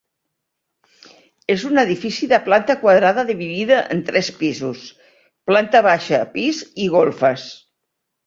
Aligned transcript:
És 1.55 1.65
un 1.67 1.81
edifici 1.81 2.29
de 2.31 2.39
planta 2.47 2.75
quadrada 2.85 3.25
dividida 3.27 3.77
en 3.95 4.01
tres 4.09 4.31
pisos: 4.39 4.83
planta 5.51 5.83
baixa, 5.91 6.23
pis 6.39 6.63
i 6.87 6.89
golfes. 6.99 7.45